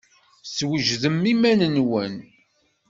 Swejdem 0.55 1.19
iman-nwen! 1.33 2.15